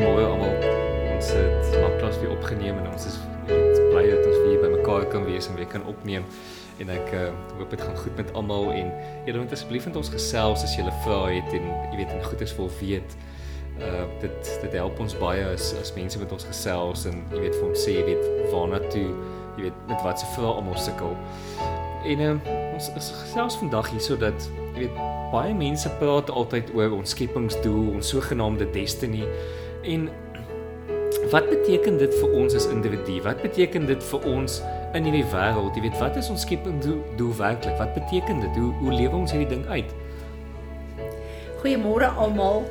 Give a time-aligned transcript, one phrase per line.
[0.00, 0.54] Goeiemôre almal.
[1.12, 5.26] Ons het lanklaas weer opgeneem en ons is weet, bly dat ons weer bymekaar kan
[5.28, 6.24] wees en weer kan opneem.
[6.80, 7.26] En ek uh,
[7.58, 8.88] hoop dit gaan goed met almal en
[9.26, 12.56] julle moet asseblief met ons gesels as julle vra het en jy weet en goeders
[12.56, 13.18] wil weet.
[13.76, 17.60] Uh dit dit help ons baie as as mense met ons gesels en jy weet
[17.60, 21.12] vir ons sê jy weet waarna toe jy weet met wat se vrae almal sukkel.
[22.08, 22.34] En uh,
[22.72, 27.98] ons is gesels vandag hierso dat jy weet baie mense praat altyd oor ons skepingsdoel,
[28.00, 29.28] ons sogenaamde destiny.
[29.82, 30.08] En
[31.30, 33.20] wat beteken dit vir ons as individu?
[33.24, 34.60] Wat beteken dit vir ons
[34.96, 35.76] in hierdie wêreld?
[35.76, 37.78] Jy weet, wat is ons skepingsdoel werklik?
[37.80, 38.58] Wat beteken dit?
[38.58, 39.94] Hoe hoe lewe ons hierdie ding uit?
[41.62, 42.66] Goeiemôre almal.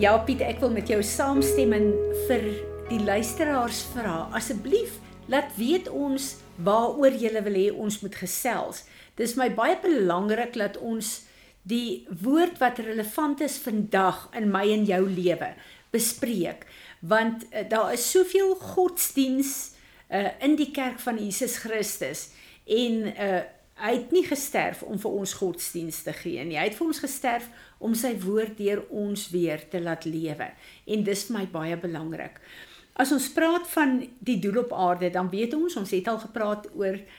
[0.00, 1.90] Ja Piet, ek wil met jou saamstem en
[2.28, 2.46] vir
[2.90, 4.96] die luisteraars vra, asseblief
[5.30, 8.84] laat weet ons waaroor jy wil hê ons moet gesels.
[9.18, 11.20] Dis my baie belangrik dat ons
[11.68, 15.52] die woord wat relevant is vandag in my en jou lewe
[15.94, 16.66] bespreek
[17.00, 19.72] want uh, daar is soveel godsdiens
[20.10, 22.28] uh, in die kerk van Jesus Christus
[22.66, 23.40] en uh,
[23.80, 26.58] hy het nie gesterf om vir ons godsdiens te gee nie.
[26.60, 27.46] Hy het vir ons gesterf
[27.80, 30.50] om sy woord deur ons weer te laat lewe
[30.84, 32.36] en dis vir my baie belangrik.
[33.00, 36.68] As ons praat van die doel op aarde dan weet ons ons het al gepraat
[36.76, 37.18] oor uh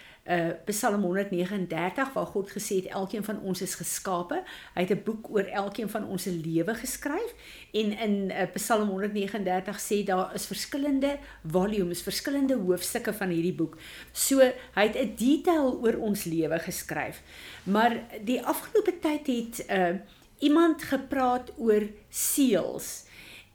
[0.65, 4.43] Psalm 139 waar God gesê het elkeen van ons is geskape.
[4.73, 7.33] Hy het 'n boek oor elkeen van ons se lewe geskryf
[7.71, 13.77] en in uh, Psalm 139 sê daar is verskillende volumes, verskillende hoofstukke van hierdie boek.
[14.11, 14.39] So
[14.75, 17.21] hy het 'n detail oor ons lewe geskryf.
[17.63, 19.95] Maar die afgelope tyd het uh
[20.41, 23.05] iemand gepraat oor seels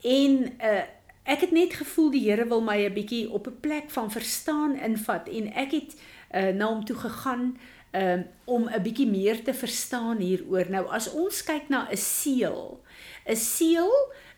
[0.02, 0.82] en uh
[1.26, 4.78] ek het net gevoel die Here wil my 'n bietjie op 'n plek van verstaan
[4.78, 7.56] invat en ek het uh, na hom toe gegaan
[7.96, 10.70] um, om 'n bietjie meer te verstaan hieroor.
[10.70, 12.80] Nou as ons kyk na 'n seël,
[13.26, 13.92] 'n seël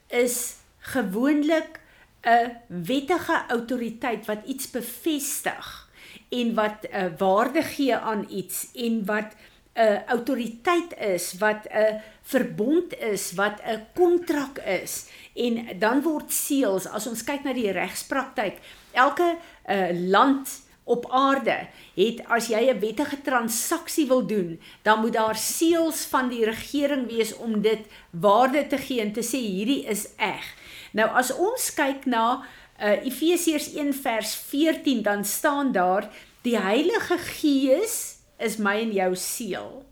[0.09, 1.81] is gewoonlik
[2.23, 5.89] 'n wettige autoriteit wat iets bevestig
[6.29, 9.35] en wat 'n uh, waarde gee aan iets en wat
[9.75, 16.03] 'n uh, autoriteit is wat 'n uh, verbond is wat 'n kontrak is en dan
[16.03, 18.59] word seels as ons kyk na die regspraktyk
[18.93, 19.37] elke
[19.69, 21.57] uh, land op aarde
[21.95, 27.07] het as jy 'n wettige transaksie wil doen, dan moet daar seels van die regering
[27.07, 30.45] wees om dit waarde te gee en te sê hierdie is eg.
[30.93, 32.45] Nou as ons kyk na
[32.81, 36.09] uh, Efesiërs 1 vers 14 dan staan daar
[36.43, 39.85] die Heilige Gees is my en jou seël.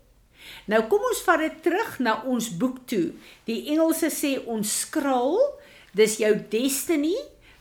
[0.67, 3.11] Nou kom ons vat dit terug na ons boek toe.
[3.47, 5.37] Die Engelse sê ons skraal,
[5.95, 7.15] dis jou destiny.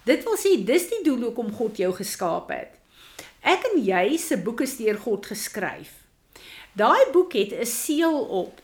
[0.07, 2.77] Dit wil sê dis die doel hoekom God jou geskaap het.
[3.47, 5.93] Ek en jy se boek is deur God geskryf.
[6.75, 8.61] Daai boek het 'n seël op.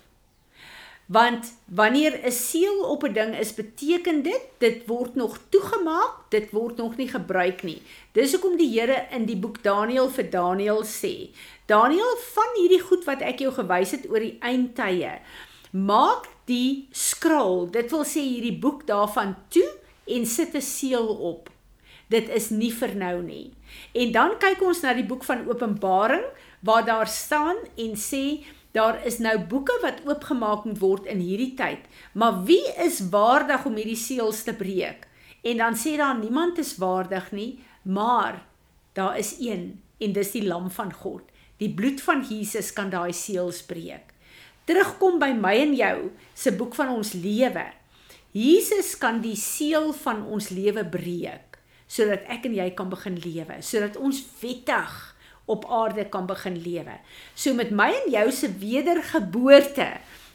[1.06, 6.50] Want wanneer 'n seël op 'n ding is, beteken dit dit word nog toegemaak, dit
[6.50, 7.82] word nog nie gebruik nie.
[8.12, 11.30] Dis hoekom die Here in die boek Daniël vir Daniël sê:
[11.66, 15.20] "Daniël, van hierdie goed wat ek jou gewys het oor die eindtye,
[15.70, 19.70] maak die skrol, dit wil sê hierdie boek daarvan toe
[20.06, 21.51] en sit 'n seël op.
[22.12, 23.52] Dit is nie vir nou nie."
[23.96, 26.24] En dan kyk ons na die boek van Openbaring
[26.60, 31.54] waar daar staan en sê daar is nou boeke wat oopgemaak moet word in hierdie
[31.56, 31.84] tyd.
[32.12, 35.08] Maar wie is waardig om hierdie seels te breek?
[35.42, 38.44] En dan sê daar niemand is waardig nie, maar
[38.92, 41.22] daar is een en dis die lam van God.
[41.60, 44.14] Die bloed van Jesus kan daai seels breek.
[44.64, 45.96] Terugkom by my en jou
[46.34, 47.66] se boek van ons lewe.
[48.32, 51.51] Jesus kan die seël van ons lewe breek
[51.92, 54.92] sodat ek en jy kan begin lewe, sodat ons wettig
[55.50, 56.96] op aarde kan begin lewe.
[57.34, 59.88] So met my en jou se wedergeboorte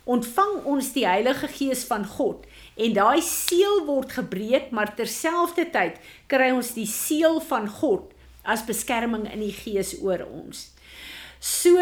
[0.07, 2.45] ontvang ons die Heilige Gees van God
[2.77, 5.97] en daai seël word gebreek, maar terselfdertyd
[6.31, 8.13] kry ons die seël van God
[8.47, 10.69] as beskerming in die Gees oor ons.
[11.43, 11.75] So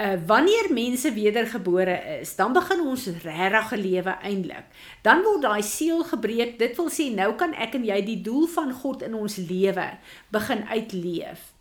[0.00, 4.64] uh, wanneer mense wedergebore is, dan begin ons regte lewe eintlik.
[5.04, 6.56] Dan word daai seël gebreek.
[6.58, 9.90] Dit wil sê nou kan ek en jy die doel van God in ons lewe
[10.32, 11.52] begin uitleef.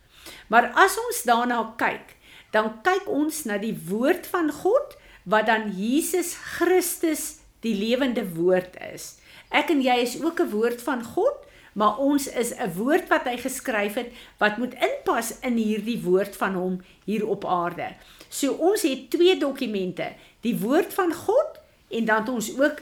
[0.47, 2.15] Maar as ons daarna kyk,
[2.55, 4.95] dan kyk ons na die woord van God
[5.29, 9.19] wat dan Jesus Christus die lewende woord is.
[9.51, 11.37] Ek en jy is ook 'n woord van God,
[11.73, 16.35] maar ons is 'n woord wat hy geskryf het wat moet inpas in hierdie woord
[16.35, 17.93] van hom hier op aarde.
[18.29, 22.81] So ons het twee dokumente, die woord van God en dan ons ook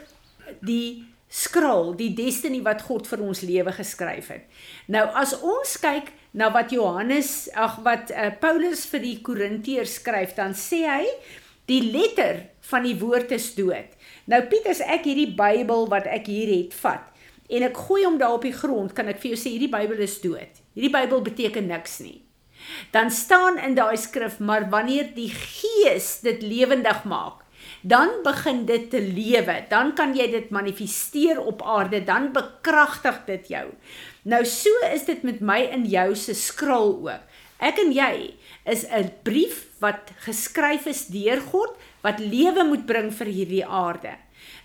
[0.60, 4.46] die skrol, die destiny wat God vir ons lewe geskryf het.
[4.88, 10.36] Nou as ons kyk na wat Johannes, ag wat uh, Paulus vir die Korintiërs skryf,
[10.38, 11.06] dan sê hy
[11.68, 13.92] die letter van die woord is dood.
[14.26, 17.17] Nou Piet, as ek hierdie Bybel wat ek hier het vat
[17.48, 20.04] en ek gooi hom daar op die grond, kan ek vir jou sê hierdie Bybel
[20.04, 20.62] is dood.
[20.76, 22.22] Hierdie Bybel beteken niks nie.
[22.92, 27.46] Dan staan in daai skrif, maar wanneer die Gees dit lewendig maak,
[27.82, 29.62] dan begin dit te lewe.
[29.70, 33.66] Dan kan jy dit manifesteer op aarde, dan bekragtig dit jou.
[34.28, 37.36] Nou so is dit met my en jou se skrul ook.
[37.58, 38.38] Ek en jy
[38.70, 41.74] is 'n brief wat geskryf is deur God
[42.04, 44.14] wat lewe moet bring vir hierdie aarde.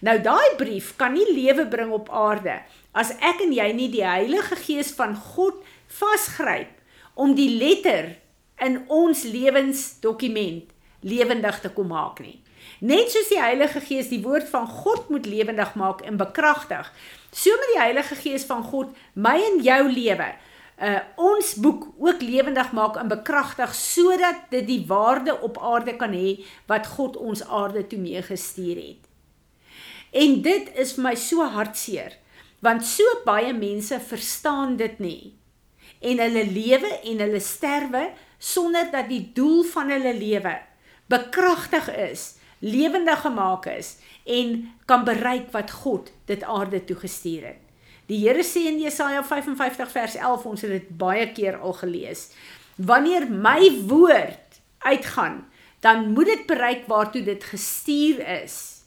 [0.01, 2.61] Nou daai brief kan nie lewe bring op aarde
[2.93, 6.81] as ek en jy nie die Heilige Gees van God vasgryp
[7.15, 8.15] om die letter
[8.63, 10.71] in ons lewensdokument
[11.03, 12.39] lewendig te kom maak nie.
[12.83, 16.89] Net soos die Heilige Gees die woord van God moet lewendig maak en bekragtig,
[17.31, 20.33] so moet die Heilige Gees van God my en jou lewe
[20.83, 26.15] uh ons boek ook lewendig maak en bekragtig sodat dit die waarde op aarde kan
[26.17, 29.12] hê wat God ons aarde toe mee gestuur het.
[30.13, 32.19] En dit is vir my so hartseer
[32.63, 35.33] want so baie mense verstaan dit nie.
[35.99, 38.05] En hulle lewe en hulle sterwe
[38.39, 40.55] sonder dat die doel van hulle lewe
[41.11, 42.23] bekragtig is,
[42.63, 47.61] lewendig gemaak is en kan bereik wat God dit aarde toe gestuur het.
[48.07, 52.29] Die Here sê in Jesaja 55 vers 11, ons het dit baie keer al gelees.
[52.77, 55.43] Wanneer my woord uitgaan,
[55.81, 58.82] dan moet dit bereik waartoe dit gestuur is.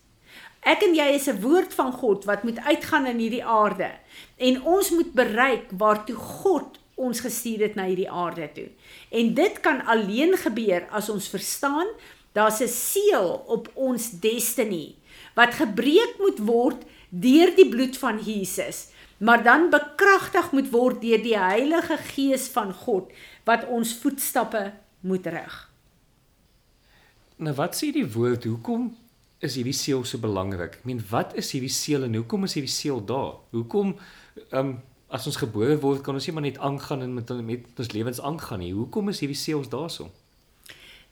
[0.66, 3.92] Ek en jy is 'n woord van God wat moet uitgaan in hierdie aarde
[4.38, 8.70] en ons moet bereik waartoe God ons gestuur het na hierdie aarde toe.
[9.12, 11.88] En dit kan alleen gebeur as ons verstaan
[12.34, 14.96] daar's 'n seël op ons destiny
[15.36, 21.22] wat gebreek moet word deur die bloed van Jesus maar dan bekragtig moet word deur
[21.24, 23.12] die Heilige Gees van God
[23.44, 25.56] wat ons voetstappe moet rig.
[27.36, 28.44] Nou wat sê die woord?
[28.44, 28.92] Hoekom
[29.40, 30.80] is hierdie seël so belangrik?
[30.80, 33.40] Ek meen, wat is hierdie seël en hoekom is hierdie seël daar?
[33.52, 33.96] Hoekom
[34.52, 34.76] ehm um,
[35.16, 38.22] as ons gebore word, kan ons nie maar net aangaan en met met ons lewens
[38.22, 38.74] aangaan nie.
[38.74, 40.10] Hoekom is hierdie seëls daarso?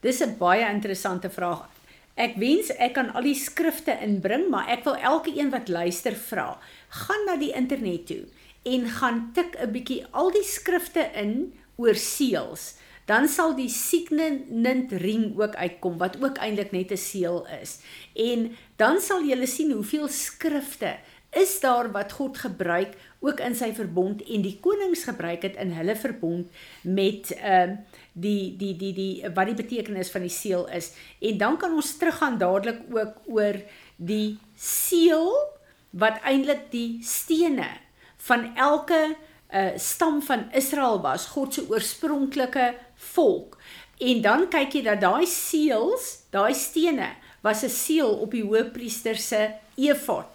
[0.02, 1.70] Dis 'n baie interessante vraag.
[2.16, 6.16] Ek wens ek kan al die skrifte inbring, maar ek wil elke een wat luister
[6.16, 6.60] vra,
[6.90, 8.26] gaan na die internet toe
[8.64, 12.76] en gaan tik 'n bietjie al die skrifte in oor seels.
[13.06, 17.80] Dan sal die signet ring ook uitkom wat ook eintlik net 'n seël is.
[18.16, 20.98] En dan sal jy sien hoeveel skrifte
[21.34, 25.72] is daar wat God gebruik ook in sy verbond en die konings gebruik het in
[25.74, 26.48] hulle verbond
[26.82, 27.78] met ehm uh,
[28.14, 30.92] die die die die wat die betekenis van die seël is.
[31.20, 33.58] En dan kan ons teruggaan dadelik ook oor
[33.98, 35.34] die seël
[35.90, 37.66] wat eintlik die stene
[38.28, 39.16] van elke
[39.54, 42.74] uh, stam van Israel was, God se oorspronklike
[43.14, 43.58] volk.
[43.98, 47.14] En dan kyk jy dat daai seels, daai stene
[47.44, 50.30] was 'n seël op die hoëpriester se efod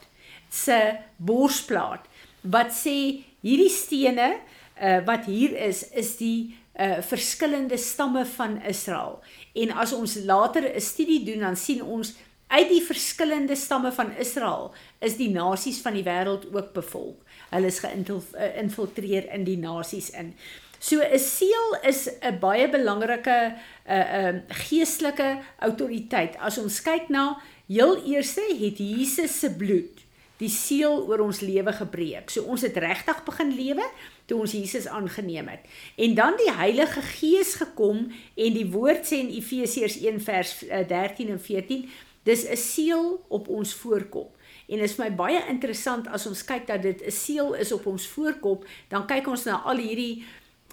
[0.51, 2.05] se borsplaat
[2.41, 4.39] wat sê hierdie stene
[4.81, 9.19] uh, wat hier is is die uh verskillende stamme van Israel.
[9.53, 12.15] En as ons later 'n studie doen, dan sien ons
[12.49, 14.73] uit die verskillende stamme van Israel
[15.05, 17.21] is die nasies van die wêreld ook bevolk.
[17.50, 20.35] Hulle is geïnfiltreer in die nasies in.
[20.78, 23.55] So 'n seël is 'n baie belangrike
[23.87, 26.37] 'n uh, 'n uh, geestelike autoriteit.
[26.38, 27.37] As ons kyk na
[27.67, 30.07] heel eerste het Jesus se bloed
[30.38, 32.31] die seël oor ons lewe gebreek.
[32.31, 33.87] So ons het regtig begin lewe
[34.31, 35.64] toe ons Jesus aangeneem het.
[35.97, 41.26] En dan die Heilige Gees gekom en die woord sê in Efesiërs 1 vers 13
[41.26, 41.88] eh, en 14,
[42.29, 44.37] dis 'n seël op ons voorkop.
[44.69, 48.07] En is my baie interessant as ons kyk dat dit 'n seël is op ons
[48.07, 50.25] voorkop, dan kyk ons na al hierdie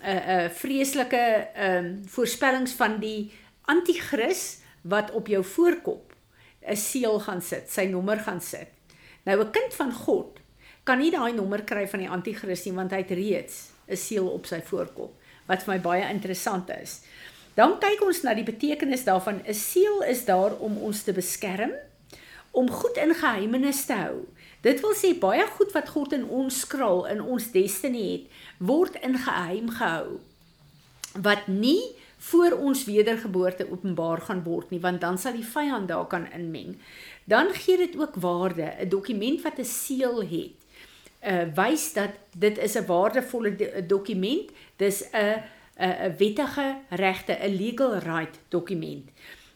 [0.04, 3.32] uh uh vreeslike ehm um, voorspellings van die
[3.66, 6.14] anti-kris wat op jou voorkop
[6.68, 8.68] 'n seël gaan sit, sy nommer gaan sit.
[9.24, 10.40] Nou 'n kind van God
[10.84, 14.28] kan nie daai nommer kry van die anti-kris nie want hy het reeds 'n seël
[14.28, 15.14] op sy voorkop
[15.48, 17.02] wat vir my baie interessant is.
[17.56, 19.42] Dan kyk ons na die betekenis daarvan.
[19.48, 21.72] 'n Seël is daar om ons te beskerm,
[22.52, 24.28] om goed in geheimenis te hou.
[24.62, 28.26] Dit wil sê baie goed wat God in ons skraal in ons destiny het,
[28.58, 30.20] word in geheim gehou.
[31.22, 36.08] Wat nie voor ons wedergeboorte openbaar gaan word nie, want dan sal die vyand daar
[36.08, 36.76] kan inmeng
[37.26, 38.74] dan gee dit ook waarde.
[38.80, 40.54] 'n Dokument wat 'n seël het,
[41.22, 44.52] uh wys dat dit is 'n waardevolle dokument.
[44.76, 45.42] Dis 'n
[45.78, 49.10] 'n wettige regte, 'n legal right dokument.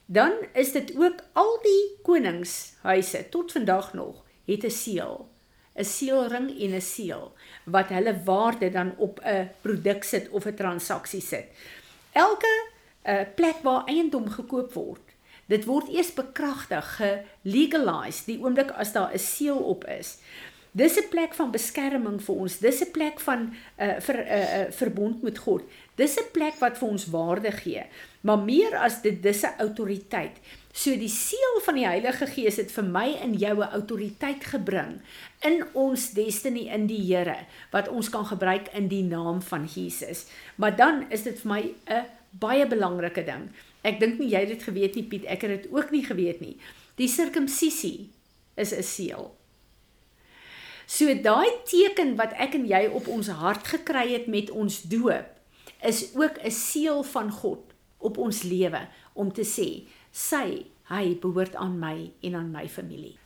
[0.06, 5.30] Dan is dit ook al die koningshuise tot vandag nog het 'n seël,
[5.76, 7.34] 'n seelring en 'n seël
[7.64, 11.46] wat hulle waarde dan op 'n produk sit of 'n transaksie sit.
[12.12, 12.68] Elke
[13.06, 15.10] uh, plek waar eiendom gekoop word,
[15.50, 20.18] Dit word eers bekragtig, gelegalized die oomblik as daar 'n seël op is.
[20.72, 22.60] Dis 'n plek van beskerming vir ons.
[22.60, 25.64] Dis 'n plek van 'n uh, vir 'n uh, uh, verbond met God.
[25.96, 27.84] Dis 'n plek wat vir ons waarde gee.
[28.22, 30.38] Maar meer as dit dis 'n autoriteit.
[30.72, 35.02] So die seël van die Heilige Gees het vir my en jou 'n autoriteit gebring
[35.42, 40.26] in ons destiny in die Here wat ons kan gebruik in die naam van Jesus.
[40.56, 43.50] Maar dan is dit vir my 'n baie belangrike ding.
[43.82, 46.40] Ek dink nie jy het dit geweet nie Piet, ek het dit ook nie geweet
[46.40, 46.58] nie.
[46.96, 48.10] Die sirkumsisie
[48.56, 49.39] is 'n seël.
[50.90, 55.36] So daai teken wat ek en jy op ons hart gekry het met ons doop
[55.86, 57.62] is ook 'n seël van God
[58.00, 58.82] op ons lewe
[59.14, 63.18] om te sê sy hy behoort aan my en aan my familie.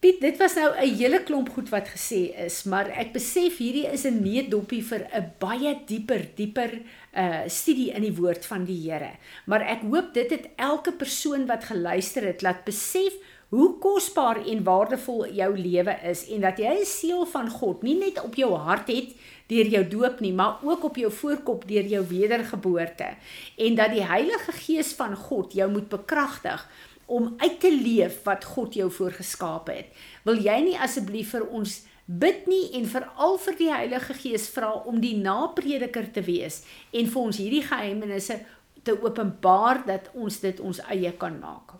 [0.00, 3.86] Piet, dit was nou 'n hele klomp goed wat gesê is, maar ek besef hierdie
[3.92, 6.80] is 'n needoppie vir 'n baie dieper, dieper
[7.14, 9.10] uh studie in die woord van die Here.
[9.46, 13.12] Maar ek hoop dit het elke persoon wat geluister het laat besef
[13.48, 17.96] hoe kosbaar en waardevol jou lewe is en dat jy 'n seël van God nie
[17.96, 19.14] net op jou hart het
[19.48, 23.16] deur jou doop nie, maar ook op jou voorkop deur jou wedergeboorte
[23.56, 26.68] en dat die Heilige Gees van God jou moet bekragtig
[27.06, 29.86] om uit te leef wat God jou voorgeskaap het.
[30.24, 34.74] Wil jy nie asseblief vir ons bid nie en veral vir die Heilige Gees vra
[34.84, 36.62] om die naprediker te wees
[36.92, 38.40] en vir ons hierdie geheimenisse
[38.84, 41.77] te openbaar dat ons dit ons eie kan maak.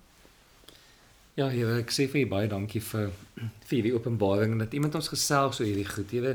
[1.39, 3.13] Ja, Here, ek sê vir u baie dankie vir
[3.69, 6.11] vir hierdie openbaring en dat iemand ons gesels oor hierdie goed.
[6.11, 6.33] Here,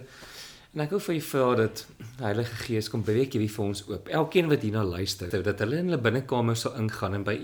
[0.72, 1.82] en ek wil vir u vra dat
[2.22, 4.08] Heilige Gees kom breek hierdie vir ons oop.
[4.08, 7.36] Elkeen wat hierna luister, dat hulle in hulle binnekamer sal ingaan en by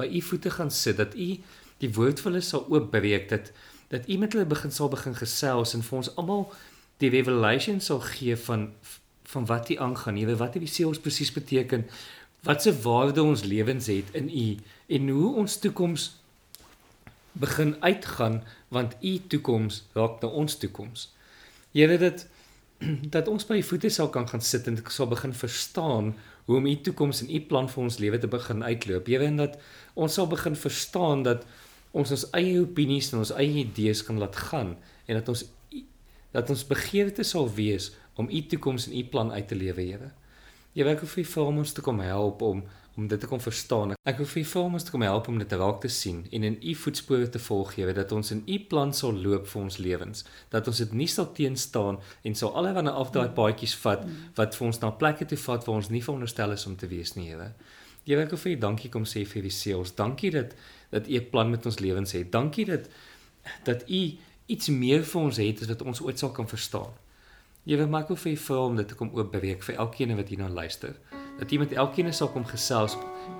[0.00, 1.26] by u voete gaan sit, dat u
[1.84, 3.52] die woord vir hulle sal oopbreek, dat
[3.92, 6.46] dat u met hulle begin sal begin gesels en vir ons almal
[7.04, 8.70] die revelation sal gee van
[9.34, 11.84] van wat u aangaan, Here, wat hierdie seels presies beteken,
[12.48, 14.48] wat se waarde ons lewens het in u
[14.96, 16.08] en hoe ons toekoms
[17.32, 21.08] begin uitgaan want u toekoms raak na ons toekoms.
[21.72, 22.26] Here dit
[23.14, 26.66] dat ons by u voete sal kan gaan sit en sal begin verstaan hoe om
[26.66, 29.06] u toekoms en u plan vir ons lewe te begin uitloop.
[29.06, 29.58] Here en dat
[29.94, 31.46] ons sal begin verstaan dat
[31.92, 35.44] ons ons eie opinies en ons eie idees kan laat gaan en dat ons
[36.32, 40.12] dat ons begeerte sal wees om u toekoms en u plan uit te lewe, Here.
[40.72, 42.62] Jy werk vir vir ons te kom help om
[42.96, 43.94] om dit te kon verstaan.
[44.04, 46.58] Ek wil vir jou ons te kom help om dit raak te sien en in
[46.60, 50.24] u voetspore te volg, Here, dat ons in u plan sal loop vir ons lewens,
[50.52, 54.04] dat ons dit nie sal teenstaan en sal allerlei afdaai paadjies vat
[54.36, 57.16] wat vir ons na plekke toe vat waar ons nie veronderstel is om te wees
[57.16, 57.52] nie, Here.
[58.04, 59.94] Here, ek wil vir dankie kom sê vir die seels.
[59.96, 60.52] Dankie dat
[60.92, 62.32] dat u 'n plan met ons lewens het.
[62.32, 62.88] Dankie dat
[63.64, 66.92] dat u iets meer vir ons het as wat ons ooit sal kan verstaan.
[67.62, 70.48] Here, maak ook vir u vra om dit te kom oopbreek vir elkeen wat hierna
[70.50, 70.96] luister
[71.38, 72.96] dat jy met elkeen sal kom gesels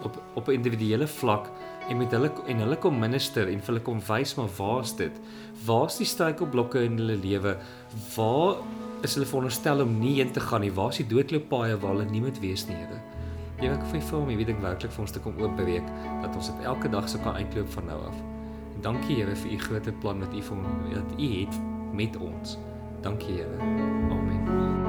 [0.06, 1.50] op op 'n individuele vlak
[1.90, 5.20] en met hulle en hulle kom minister en vir hulle kom wys maar waar's dit?
[5.66, 7.56] Waar's die struikelblokke in hulle lewe?
[8.16, 8.56] Waar
[9.02, 10.72] is hulle veronderstel om nie heen te gaan nie?
[10.72, 13.02] Waar's die doodlooppaaie waar hulle nie moet wees nie, Here?
[13.60, 15.86] Jy weet ek vir vir my weet ek werklik vir ons te kom oopbreek
[16.22, 18.14] dat ons dit elke dag sou kan uitloop van nou af.
[18.74, 20.56] En dankie Here vir u groot plan wat u vir
[21.18, 21.60] u het
[21.92, 22.58] met ons.
[23.02, 23.46] Dankie Here.
[23.60, 24.81] Amen.